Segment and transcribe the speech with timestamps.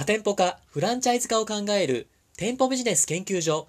[0.00, 2.08] 多店舗化、フランチャイズ化を考える
[2.38, 3.68] 店舗ビジネス研究所。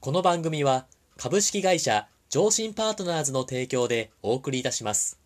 [0.00, 0.86] この番組は
[1.18, 5.20] 株式会社上信パートナーズの提供でお送りいたします。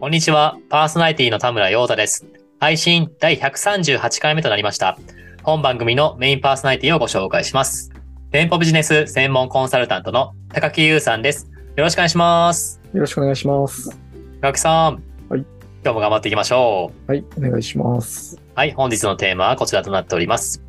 [0.00, 0.56] こんにちは。
[0.70, 2.24] パーソナリティの田村陽太です。
[2.60, 4.98] 配信第138回目となりました。
[5.42, 7.90] 本番組のメインパーソナリティをご紹介します。
[8.30, 11.50] 店舗ビジネス専門コンサルタントの高木優さんです。
[11.76, 12.80] よろしくお願いします。
[12.92, 13.90] よろしくお願いします。
[14.40, 15.02] 高木さん。
[15.28, 15.40] はい。
[15.82, 17.10] 今日も頑張っていきましょう。
[17.10, 18.40] はい、お願いします。
[18.54, 18.70] はい。
[18.70, 20.62] 本日のテーマはこちらとなっております。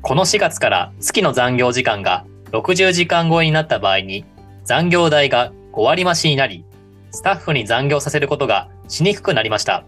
[0.00, 4.24] この4月から月の残業時間が60時間超えになった場合に
[4.64, 6.64] 残業代が5割増しになり、
[7.10, 9.84] スタッフに残業させることがしにくくなりました。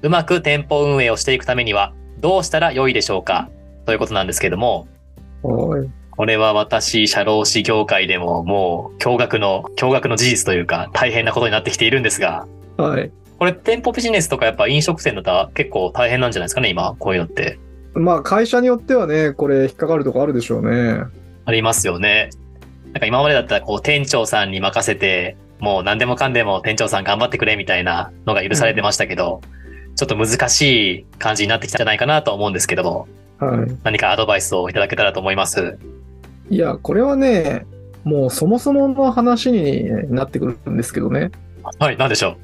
[0.00, 3.50] うまく店舗運営をしていくためにはどうしたら良いでしょうか？
[3.84, 4.88] ということなんですけども、
[5.42, 5.90] はい。
[6.20, 13.10] これは私、社労士業界でももう驚愕の、驚愕の事実というか大変なことになってきているんですが、はい。
[13.38, 17.58] これ店舗ビジネスとかやっぱ飲食店だったら結構大変なんじゃないですかね、今、こういうのって。
[17.94, 21.04] まあ、会社によってはね、これ引っかかるとこあるでしょうね。
[21.46, 22.28] ありますよね。
[22.92, 29.40] なんか今までだったらこう店長さんに任せて、もう何でもかんでも店長さん頑張ってくれみたいなのが許されてましたけど、
[29.96, 30.60] ちょっと難し
[30.96, 33.08] い感じになってきたんじゃないかなと思うんですけども、
[33.38, 35.78] は何かアドバイスをいただけたらと思います。
[36.50, 36.56] い。
[36.56, 37.66] いや、これはね、
[38.04, 41.30] もうそもそもの話になってくるんですけどね。
[41.78, 42.36] はい、なんでしょう？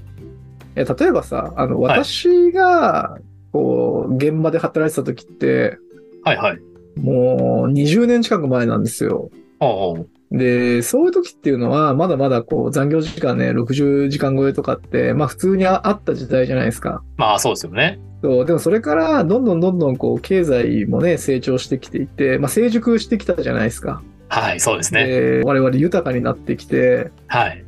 [0.76, 3.18] え例えばさ、あの、はい私が、
[3.52, 5.78] こう、現場で働いてた時って、
[6.24, 6.58] はいはい。
[7.00, 9.30] もう20年近く前なんですよ。
[9.60, 17.02] おうおうで、そういう時っていうのは、まだまだこう、残業時間ね、60時間超えとかって、まあ普通にああった時代じゃないですか。
[17.16, 18.00] まあそうですよね。
[18.22, 24.02] そう、でもそれから、どんどんどんどんこう、経済もね、成長してきていて、まあ成熟してきたじゃないですか。
[24.28, 25.06] はい、そうですね。
[25.06, 27.64] で、我々豊かになってきて、はい。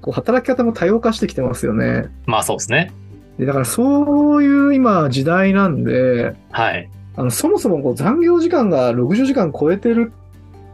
[0.00, 2.06] こう、働き方も多様化してきてますよね。
[2.26, 2.92] まあそうですね。
[3.38, 6.88] で、だからそういう今時代なんで、はい。
[7.16, 10.12] あの、そもそもこう残業時間が60時間超えてる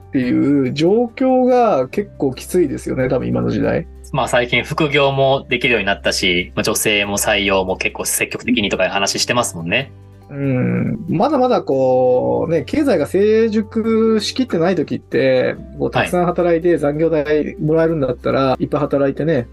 [0.08, 3.86] っていう状況が結構きついですよね、多分今の時代。
[4.12, 9.92] まあ最近副業もできるようになったし、まあ、女性も採用も結構積極的にとかいう話してますもんね。
[10.30, 19.46] うん、まだまだこう、ね、経済が成熟しきってない時って、こうたくさん働いて残業代もらえるんだったら、い、っぱい働いてね、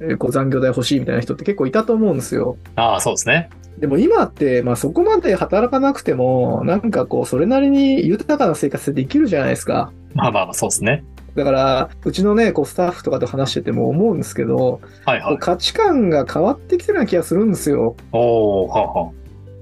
[0.00, 2.58] えーこう残業代欲しいみたいな人って結構いたと思うんですよ。
[2.76, 3.48] ああ、そうですね。
[3.78, 9.92] でも今って、まあそこまで働かなくても、なんかこう、それなりに豊かな生活できるじゃないですか。
[10.14, 11.04] まあまあまあ、そうですね。
[11.34, 15.38] だから、うちのね、こうスタッフとかと話してても思うんですけど、はいはい。
[15.38, 17.94] 価値観が変わってきてるような気がするんですよ。
[18.12, 19.12] おおはあは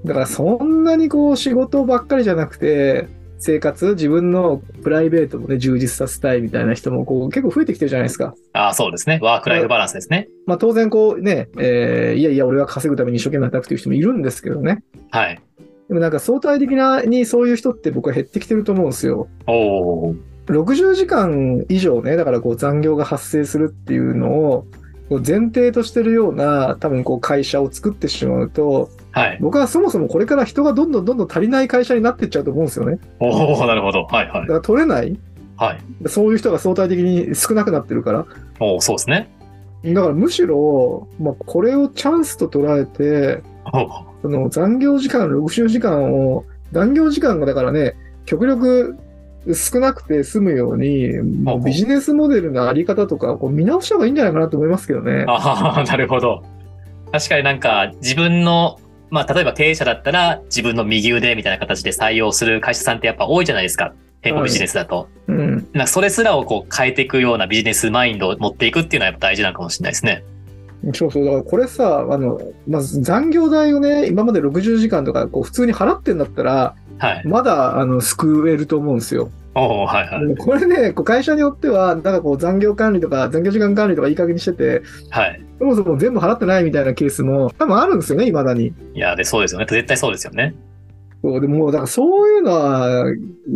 [0.04, 3.08] だからそんなにこう仕事ばっかりじゃなくて、
[3.38, 8.34] 生活、自分のプライベートもね、充実させたいみたいな人もこう結構増えてきてるじゃないですか。
[8.52, 8.58] あ。
[8.60, 9.18] ああ、そうですね。
[9.22, 10.28] ワークライフバランスですね。
[10.46, 14.82] まあ当然こうね、えーいやいや俺は稼ぐために一生懸命働くという人もいるんですけどね。
[15.10, 15.40] はい。
[15.88, 19.28] でもなんか相対的なにそういう人って僕は減ってきてると思うんですよ。
[19.46, 19.52] お
[20.08, 20.14] お
[20.46, 24.66] 60時間以上ね、だからこう残業が発生するっていうのを
[25.08, 29.38] こう前提としてるような多分こう会社を作ってしまうと、はい。
[29.40, 32.98] 僕はそもそもこれから人がどんどんどんどん足りない会社になっていっちゃうと思うんですよね。
[33.20, 34.04] おおなるほど。
[34.04, 34.40] はいはい。
[34.40, 35.16] だから取れない
[35.56, 36.08] はい。
[36.08, 38.26] そういう人が相対的に少なくなってるから。
[38.58, 39.30] おおそうですね。
[39.84, 43.42] だからむしろ、まあ、これをチャンスと捉えて、
[43.72, 48.96] おおその残業時間、60時間を、残業時間がだからね、極力
[49.54, 55.26] 少なくて済むように、もうビジネスモデルのあり方とかこう見直した方がいいんじゃないかなと思いますけどね。
[55.28, 56.42] ああ、なるほど。
[57.12, 58.80] 確かになんか自分の、
[59.14, 63.94] まあ例えば経営者だったら自分の右腕みたいな形で採用する会社さんってやっぱ多いじゃないですか。
[64.22, 65.08] 店舗ビジネスだと。
[65.28, 65.54] うん。
[65.56, 70.24] なんかそれすらをこう変えていくようなビジネスマインドを持っていくっていうのはやっぱ大事なのかもしれないですね。
[70.94, 71.24] そうそう。
[71.24, 77.22] だからこれさ、あの、まず残業代をね、今まで60時間とかこう普通に払ってんだったら、はい。
[77.24, 79.30] まだあの救えると思うんですよ。
[79.54, 80.36] おおはいはい。
[80.36, 85.40] これね、こう会社によっては、なんかこう残業管理とか残業時間管理とかいい加減にしてて、はい。
[85.58, 88.72] そもそも全部払ってないみたいなケースも多分あるんですよね、未だに。
[88.94, 89.66] いや、で、そうですよね。
[89.68, 90.54] 絶対そうですよね。
[91.22, 93.04] そうでもだからそういうのは、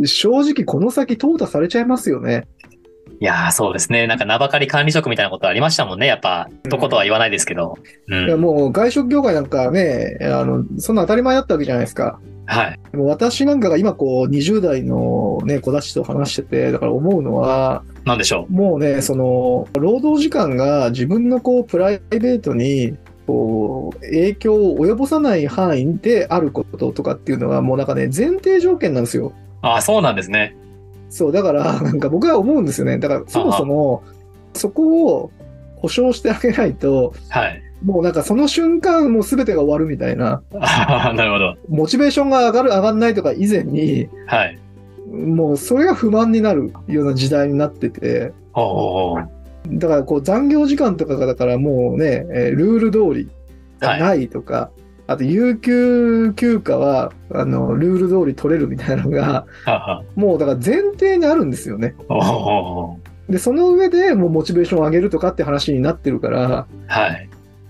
[0.05, 2.47] 正直この先淘汰されちゃいますよね。
[3.21, 4.07] いやー、そうですね。
[4.07, 6.07] なんか名ばかり管理職みたいなことありましたもんね。
[6.07, 7.77] やっぱ、どことは言わないですけど。
[8.09, 8.41] ういやん。
[8.41, 12.21] もう外食業界なんかね、あの、そんな当たり前だったわけじゃないですか。
[12.47, 12.81] はい。
[12.93, 22.97] でも私なんかが今こう20代のね、子たちと話してて、だから思うのは、なんでしょもうね、その、労働時間が自分のこう、プライベートに、
[23.27, 29.29] こう、影響を及ぼさない範囲であることとかっていうのは、もうなんかね、前提条件なんですよ。
[29.29, 29.33] う。
[29.63, 30.57] ああ、そうなんですね。
[31.11, 32.99] そう、だから、なんか僕は思うんですよね。
[32.99, 34.03] だから、そもそも、
[34.55, 35.31] そこを、
[35.77, 37.63] 保証してあげないと、はい。
[37.85, 41.57] もうなんかその瞬間もう全てが終わるみたいな、 なるほど。
[41.69, 44.59] モチベーションが上がる上がんないとか以前に、はい。
[45.11, 48.33] もうそれが不満になるような時代になってて。
[49.71, 53.29] だからこう残業時間とかがだからもうね、えールール通り
[53.81, 54.71] がないとか、
[55.07, 61.95] あと有給休暇はあのルール通り取れるみたいなのが、ははもうだから前提にあるんですよね。
[63.29, 67.29] で、その上でもうモチベーションを上げるとかって話になってるから、はい。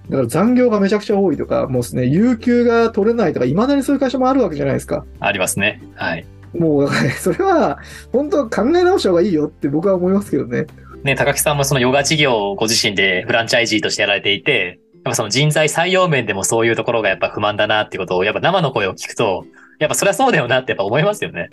[0.08, 5.04] だから残業がめちゃくちゃ多いとか、もうですね、有給が取れないとか、未だにそういう会社もあるわけじゃないですか。
[5.20, 5.82] ありますね。
[5.96, 6.24] はい。
[6.56, 7.78] もう、それは、
[8.12, 10.66] 本当考え直した方がいいよって僕は思いますけどね。
[11.04, 19.44] ね、高木さんもそのヨガ事業をご自身でフランチャイジーとしてやられていて、やっぱその人材採用面でもそういうところがやっぱ不満だなっていうことを、やっぱ生の声を聞くと、
[19.78, 21.50] やっぱそりゃそうだよなってやっぱ思いますよね。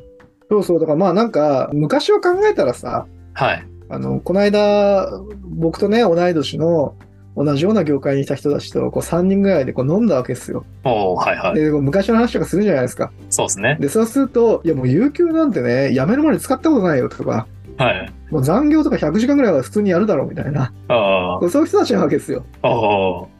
[0.49, 3.67] そうそう、だからまあなんか、昔を考えたらさ、はい。
[3.89, 5.07] あの、この間、
[5.43, 6.95] 僕とね、同い年の、
[7.35, 10.65] 同じような業界にいた人たちと、こう3人ぐらいでこう飲んだわけですよ。
[10.83, 11.55] おーはいはい。
[11.55, 13.11] で、昔の話とかするじゃないですか。
[13.29, 13.77] そうですね。
[13.79, 17.47] で、そうすると、いやもう有給なんてね、辞めるまで使ったことないよとか、
[17.77, 18.11] はい。
[18.31, 22.45] もう残業とか100時間ぐらいは普通にやるだろうみたいな、あそういう人たちなわけですよ。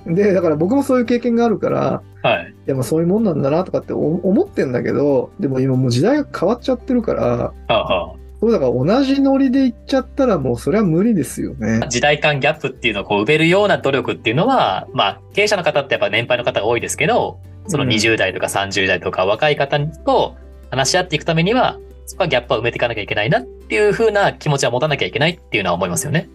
[0.05, 2.53] で、だから僕もそういう経験があるから、はい。
[2.67, 11.87] いやまあそういうもんなんだなとかって思思ってんだけど、でも今もう時代が変わっちゃってるから、あそうだから同じノリで行っちゃったらもうそれは無理ですよねあ。。
[11.87, 20.35] 時代間ギャップっていうのをこう埋めるような努力っていうのは、まあ、経営者の方ってやっぱ年配の方が多いですけど、そのうん20代とか30代とか若い方と
[20.69, 26.29] 話し合っていくためには、そこはギャップを埋めていかなきゃいけないなっていう風な気持ちは持たなきゃいけないっていうのは思いますよね。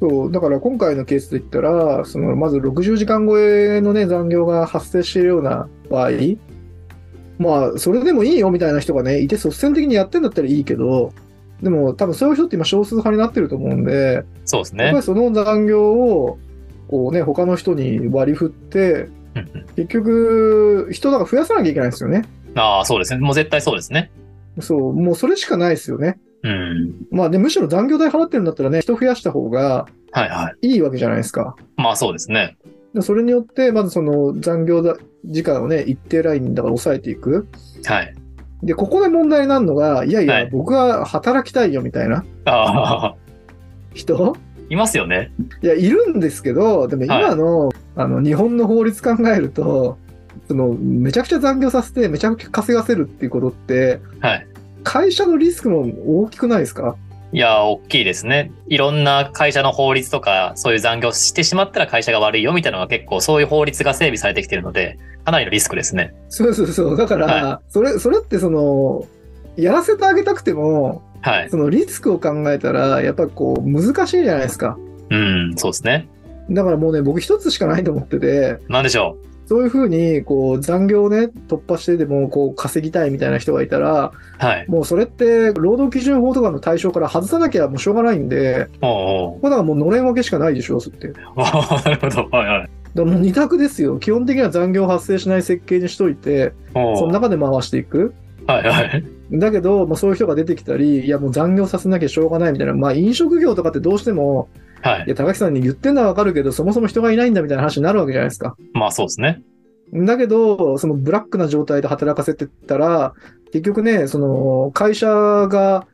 [0.00, 6.10] そう、だから今回のケースで言ったら、そのまず60時間超えのね、残業が発生しているような場合、
[7.38, 11.12] まあ、それでもいいよみたいな人がね、いて率先的にやってんだったらいいけど、
[11.62, 15.02] でも多分そういう人って今少数派になってると思うんで、そうですねやっぱり。
[15.02, 16.38] その残業を、
[16.88, 18.92] こうね、他の人に割り振って、
[19.34, 22.24] うんうん結局、人だから増やさなきゃいけないんですよね。
[22.54, 23.18] ああ、そうですね。
[23.18, 24.12] もう絶対そうですね。
[24.60, 26.20] そう、もうそれしかないですよね。
[26.44, 26.94] うん。
[27.10, 30.68] まあで、むしろ残業代払ってるんだったらね、人増やした方がはいはい。
[30.68, 31.56] いいわけじゃないですか。
[31.76, 32.56] まあそうですね。
[32.94, 37.48] でそれによって、まずその残業だ時間をね、一定ラインだから抑えていく。
[37.84, 38.14] はい。
[38.64, 40.50] で、ここで問題になるのが、いやいや、はい。
[40.50, 43.14] 僕は働きたいよみたいなああ、
[43.94, 44.36] 人？
[44.70, 45.30] いますよね。
[45.62, 49.98] いや、いるんですけど、でも今の、あの、日本の法律考えると、
[50.48, 54.46] その、めちゃくちゃ残業させて、めちゃくちゃ稼がせるっていうことって、はい。
[54.82, 56.96] 会社のリスクも大きくないですか？
[57.34, 58.52] いや、大きいですね。
[58.68, 66.14] いろんな会社の法律とか、そういう残業してしまったら会社が悪いよみたいなのが結構そういう法律が整備されてきてるので、かなりのリスクですね。
[66.28, 66.96] そうそうそう。
[66.96, 69.04] だから、はそれ、それってその、
[69.56, 71.50] やらせてあげたくても、はい。
[71.50, 74.78] そのリスクを考えたら、やっぱりこう、難しいじゃないですか。
[75.10, 76.08] うん、そうですね。
[76.50, 79.16] だからもうね、僕一つしかないと思ってて、なんでしょ
[79.46, 84.44] そういうふうに、こう、残業をね、突破してでも、こう、稼ぎたいみたいな人がいたら、う。
[84.44, 84.66] はい。
[84.68, 91.08] もうそれって、労働基準法とかの対象から外さなきゃもうしょうがないんで、これだからもうのれん分けしかないでしょ、って。
[91.08, 92.36] だかおーなるほど。
[92.36, 92.70] はいはい。
[92.94, 93.98] らもう二択ですよ。
[93.98, 98.14] 基本的には残業発生しない設計にしといて、その中で回していく。
[98.46, 99.04] はいはい。
[99.32, 104.48] だけど、まあ、そういう人が出てきたり、いやもう残業させなきゃしょうがないみたいな、まあ飲食業とかってどうしても、
[104.84, 105.08] はいい。
[105.08, 108.56] や、高木さんに言ってんのはわかるけど、そもそも人がいないんだみたいな話になるわけじゃないですか。
[108.74, 109.42] まあそうですね。
[109.92, 113.14] だけど、そのブラックな状態で働かせてたら、
[113.52, 115.86] 結局ね、その会社が、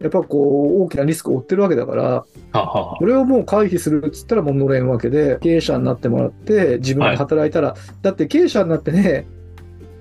[0.00, 9.26] やっぱこう、大きなリスクを負ってるわけだから、これをもう回避するっつったらもうのれんわけで、経営者になってもらって、自分が働いたら、だって経営者になってね、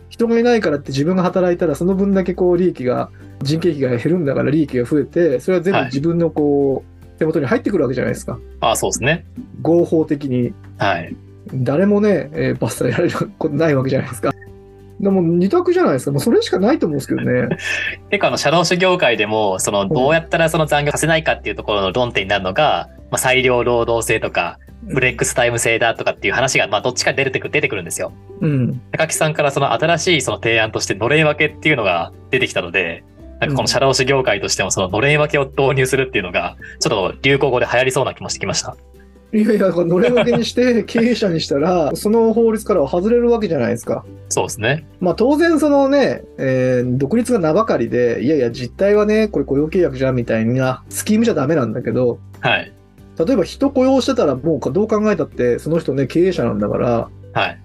[0.10, 3.10] 人がいないからって自分が働いたら、その分だけこう利益が、
[3.42, 8.40] 人件費が減るんだから利益が増えて、それは全部はい自分のこう、手元に入ってくるわけじゃないですか。
[8.62, 9.26] ああ、そうですね。
[9.62, 10.54] 合法的に。
[10.78, 11.16] はい。
[11.54, 14.32] 誰もね、えー罰せられることないわけじゃないですか。
[15.00, 16.12] でも二択じゃないですか。
[16.12, 17.58] もうそれしかないと思うんですけどね。
[18.10, 28.12] 結構あの、社労士業界でも、その、どうやったらその残業させないかっていうところの論点になるのが、まあ、裁量労働制とか、フレックスタイム制だとかっていう話が、まあ、どっちか出てくる、出てくるんですよ。
[28.42, 28.82] うん。
[28.92, 33.04] 高木さんからその新しいその提案としてのれん分けっていうのが出てきたので、
[33.40, 38.76] なんかこの社労士業界としてもそののれん分けを導入するっていうのが、ちょっと流行語で流行りそうな気もしてきました。
[39.32, 44.04] いやいや、のれん分けにして 経営者にしたら、その法律からは外れるわけじゃないですか。
[44.30, 44.88] そうですね。
[45.00, 52.74] まあ当然そのね、えー独立が名ばかりで、いやいや実態はね、これ雇用契約じゃんみたいなスキームじゃダメなんだけど、はい。
[53.26, 57.60] 例えば人雇用してたらもうどう考えたってその人ね経営者なんだから、はい。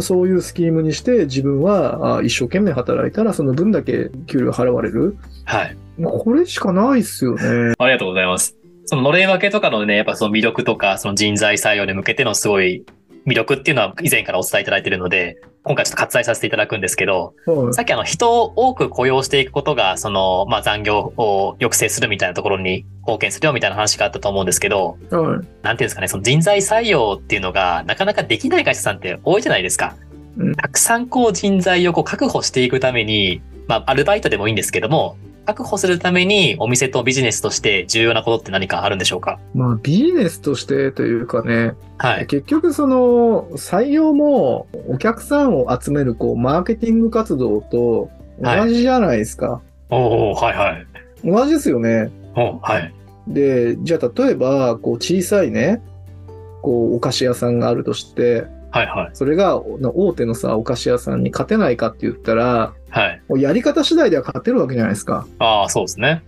[0.00, 5.16] そういうスキームにして自分はあ一生懸命働いたらその分だけ給料払われる。
[5.44, 5.76] はい。
[6.02, 7.74] これしかないっすよね。
[7.78, 8.56] ありがとうございます。
[8.86, 12.84] そののれん分けとかのね、やっぱその魅力とか、その人材採用に向けてのすごい
[13.26, 25.46] 魅力っていうのは以前からお伝えいただいているので、今回ちょっと割愛させていただくんですけど、はいさっきあの人を多く雇用していくことが、その、まあ残業を抑制するみたいなところに貢献するよみたいな話があったと思うんですけど、はい。
[25.62, 29.96] なんていうんですかね、その人材採用っていうのがなかなかできない会社さんって多いじゃないですか。
[30.38, 39.40] うんたくさんこう人材をこう確保していくために、まあアルバイトでもいいんですけども、確保するためにお店とビジネスとして重要なことって何かあるんでしょうか？
[39.54, 42.26] まあ、ビジネスとしてというかね、はい。
[42.26, 49.60] 結局その採用もお客さんを集めるこうマーケティング活動と同じじゃないですか。
[49.90, 50.86] おおはいはい。
[51.24, 52.10] 同じですよね。
[52.34, 52.94] おはい。
[53.28, 55.82] で、じゃあ例えばこう小さいね、
[56.62, 59.10] こうお菓子屋さんがあるとして、はいはい。
[59.12, 63.22] それが大手のさ、お菓子屋さんに勝てないかって言ったら、はい。
[63.28, 65.26] もうやり方次第では勝てるわけじゃないですか。
[65.38, 66.22] ああ、そうですね。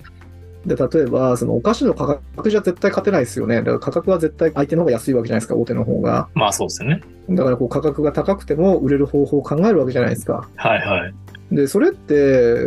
[0.64, 3.56] で、例えば、そのお菓子の価格じゃ絶対勝てないですよね。
[3.56, 6.28] だから価格は絶対相手の方が安いわけじゃないですか、大手の方が。
[6.32, 7.02] まあそうですよね。
[7.28, 10.48] だからこう価格が高くても売れる方法を考えるわけじゃないですか。
[10.56, 11.14] はいはい。
[11.52, 12.14] で、それって、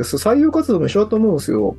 [0.03, 1.75] 採用活動も一緒だと思うんですよ。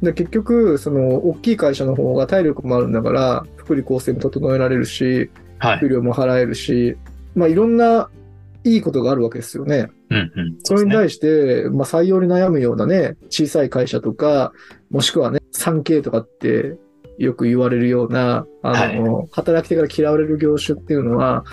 [0.00, 5.80] で、結局、その、大きい会社の方が体力もあるんだから、福利厚生も整えられるし、はい。
[5.80, 6.96] 給料も払えるし、
[7.34, 8.08] まあ、いろんな
[8.66, 9.88] いいことがあるわけですよね。
[10.10, 10.58] うんうん。
[10.62, 10.90] それに。
[10.90, 14.52] 対して、まあ、採用に悩むようなね、小さい会社とか、
[14.90, 16.76] もしくはね、3K とかって
[17.18, 21.44] よく言われるような、あの、働き手から嫌われる業種っていうのは、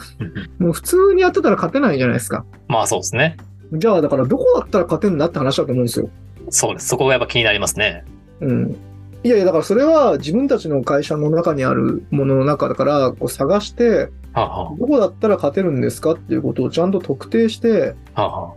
[0.59, 2.45] もう普通にやってたら勝てないじゃないですか。
[2.67, 3.37] まあそうですね。
[3.73, 6.09] じゃあ、だからどこだったら勝てんだって話だと思うんですよ。
[6.49, 6.87] そうです。
[6.87, 8.03] そこがやっぱ気になりますね。
[8.41, 8.75] うん。
[9.23, 17.95] いやいや、だからそれは自分たちの会社の中にあるものの中だから、こう探して、どこだったら勝てるんですかっていうことをちゃんと特定して、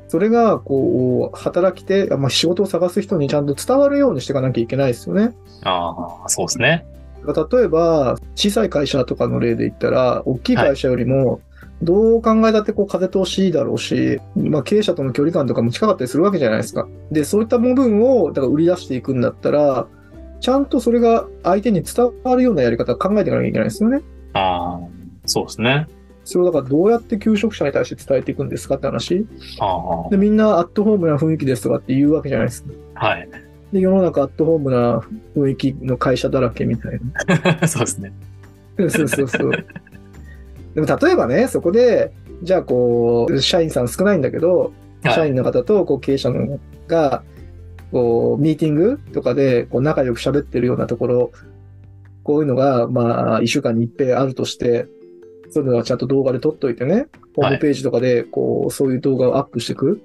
[0.08, 5.34] それが、こう、働き手、まあ、仕事を探す人にちゃんと伝わるようにしていかなきゃいけないですよね。
[5.62, 5.90] あ。
[5.90, 6.84] ああ、そうですね。
[7.26, 11.40] 例えば、小さい会社とかの例で言ったら、大きい会社よりも、
[11.82, 16.88] どう考えたってこう風通しいいだろうし、まあ、経営者との距離感とかも近かったりするわけじゃないですか。
[17.10, 19.86] で、そういった部分をだから売り出していくんだったら、
[20.46, 24.00] ちゃんとそれが相手に伝わるようなやり方を考えていかなきゃいけないですよね。
[24.32, 24.78] ああ、
[25.24, 25.88] そうですね。
[26.22, 29.26] それをだからどうやって求職者に対して伝えていくんですかって話。
[29.58, 32.70] ああ、で、みんなアットホームな雰囲気ですとかって言うわけじゃないですか。
[32.94, 33.28] はい。
[33.72, 35.00] で、世の中アットホームな
[35.34, 37.00] 雰囲気の会社だらけみたい
[37.58, 37.66] な。
[37.66, 38.12] そうですね。
[38.78, 39.50] そうそうそう。
[40.76, 42.12] でも例えばね、そこで、
[42.44, 44.72] じゃあこう、社員さん少ないんだけど、
[45.02, 47.24] はい社員の方とこう経営者のが、
[47.92, 51.32] こう、ミーティングとかでこう仲良く喋ってるようなところ、
[52.22, 54.86] こういうのが、まあ、一週間に一遍あるとして、
[55.50, 60.02] そういうのはちゃんと動画で撮っといてね、ホームページとかで、こう、そういう動画をアップしていく。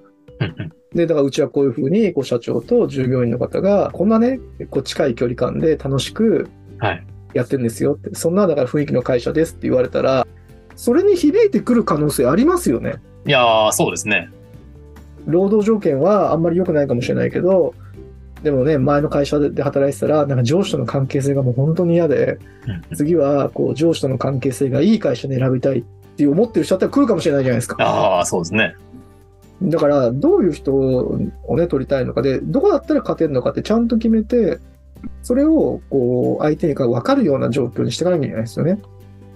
[0.93, 6.47] で、だからうちはこういうふうに、こう、社長と従業員の方が、こんなね、こう、近い距離感で楽しく
[6.77, 7.07] はい。
[7.33, 10.27] やってんですよって、そんなだから雰囲気の会社ですって言われたら、
[10.75, 12.95] それに響いてくる可能性ありますよね。
[13.25, 14.29] いやー、そうですね。
[15.31, 17.73] 労働条件はあんまり良くないかもしれないけど、
[18.43, 25.83] でもね、前の会社で働いてたら、なんか上司との関係性がもう本当に嫌で、うん次はこう上司との関係性がいい会社に選びたいっ
[26.17, 27.75] ていう思ってる人だったら来るかもしれないじゃないですか。
[27.83, 28.75] ああ、そうですね。
[29.63, 34.59] だから、どういう人をね、取りたいのかで、どこだったら勝てるのかってちゃんと決めて、
[35.21, 38.79] それをこう相手が分かるような状況にしていかなきゃいけないですよね。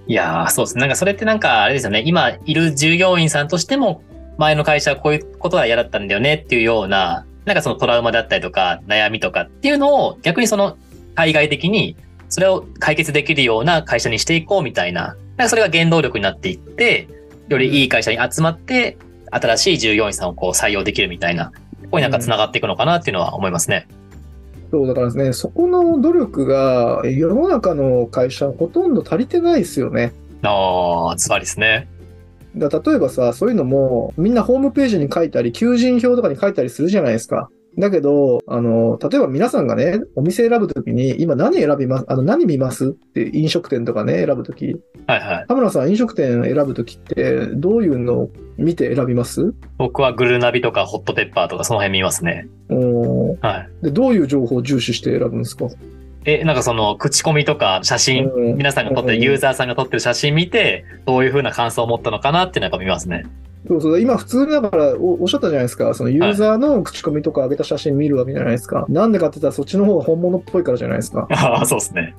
[0.07, 0.81] いやー、そうですね。
[0.81, 2.03] なんかそれってなんかあれですよね。
[2.05, 4.01] 今いる従業員さんとしても、
[4.37, 10.77] 前の会社はこういうことは嫌だったんだよねっていうような、なんかそのトラウマだったりとか悩みとかっていうのを逆にその
[11.15, 11.95] 対外的に
[12.29, 17.07] それを解決できるような会社にしていこうみたいな、なんかそれが原動力になっていって、
[17.47, 18.97] よりいい会社に集まって、
[19.31, 21.51] 新しい従業員さんをこう採用できるみたいな、
[21.83, 23.87] ここになんか繋がっていくのかなっていうのは思いますね。
[24.71, 30.13] そう、だからですね、そこの努力が世の中の会社ほとんど足りてないですよね。
[30.41, 31.87] ああ、ズバリですね。
[32.55, 37.49] だ例えばさ、そういうのもみんなホームページに書いたり、求人票とかに書いたりするじゃないですか。
[37.77, 44.77] だけど、あの、例えば皆さんがね、お店選ぶときに、今何選びます、あの、何見ますって飲食店とかね、選ぶとき。
[45.07, 45.45] はいはい。
[45.45, 49.53] 田村さん、飲食店選ぶときって、どういうのを見て選びます？
[49.77, 52.47] 僕はグルナビとかホットペッパーとかその辺見ますね。
[52.69, 53.83] おーはい。
[53.83, 55.65] で、どういう情報を重視して選ぶんですか？
[56.25, 63.25] え、なんかその、口コミとか写真、うん皆さんが撮ってる、うんユーザーさんが撮ってる写真見て、どういう風な感想を持ったのかなっていうのはやっぱ見ますね。
[63.67, 68.85] そうそう、今普通にだからおおっしゃったじゃないですか、そのユーザーの口コミとか上げた写真見るわけじゃないですか。
[68.89, 71.27] なんでかって言ったらそっちの方が本物っぽいからじゃないですか。
[71.31, 72.15] ああ、そうですね。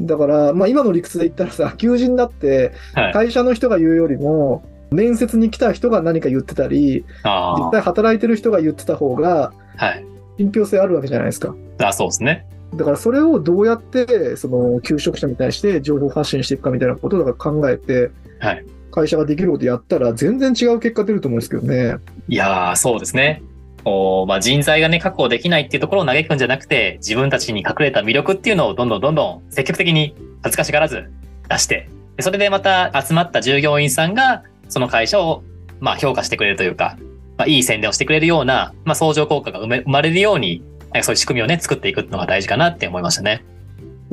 [0.00, 3.12] だから、まあ今の理屈で言ったらさ、 求人だってはい。
[3.12, 10.04] 会社の人が言うよりも、面接に来た人が何か言ってたり、実あ際働いてる人が言ってた方があ、はい。
[10.38, 11.54] 信憑性あるわけじゃないですか。
[11.78, 12.44] あそうですね。
[12.74, 21.96] だからそれをどうやって、その、求職者に対して情報発信していくかみたいなことをだから考えて、はい会社ができることやったら全然違う結果出ると思うんですけどね。
[22.28, 23.42] いやー、そうですね。
[23.84, 31.10] こうまあ、人材がね、確保できないっていうところを嘆くんじゃなくて、自分たちに隠れた魅力っていうのをどんどんどんどん積極的に恥ずかしがらず
[31.48, 35.42] 出して、でそれでまた集まった従業員さんが、その会社を、
[35.80, 36.98] まあ、評価してくれるというか、
[37.38, 40.62] まあ、いい宣伝をしてくれるような、まあ、相乗効果が生まれるように、
[41.02, 43.44] そういう仕組みをね、作っていくのが大事かなって思いましたね。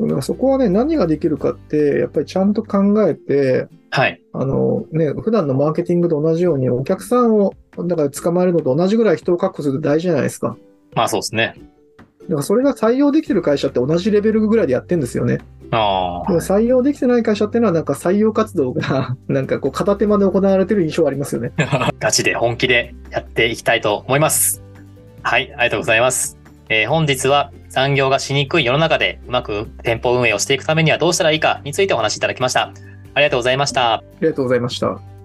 [0.00, 4.20] だからそこはね、何ができるかって、やっぱりちゃんと考えて、はい。
[4.32, 10.56] あのね、普段のマーケティングと同じように、お客さんを、だから捕まえるのと同じぐらい人を確保すると大事じゃないですか。
[10.94, 11.54] まあそうですね。
[12.22, 15.38] だからそれが採用できてる会社って同じレベルぐらいでやってるんですよね。
[15.70, 21.52] あでも採用できてない会社っていうのは、なんか採用活動が、 なんかこう片手間で行われてる印象ありますよね。
[21.58, 21.90] あ。
[21.98, 24.62] ガチで本気でやっていきたいと思います。
[25.22, 26.37] はい、ありがとうございます。
[26.68, 32.72] えー本日は残業がしにくい世の中でうまく店舗運営をしていくためにはどうしたらいいかについてお話しいただきました。
[33.14, 33.94] ありがとうございました。
[33.94, 35.17] ありがとうございました。